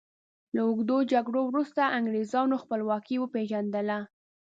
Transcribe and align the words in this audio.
له 0.55 0.61
اوږدو 0.67 0.97
جګړو 1.11 1.41
وروسته 1.49 1.81
انګریزانو 1.97 2.61
خپلواکي 2.63 3.15
وپيژندله. 3.19 3.99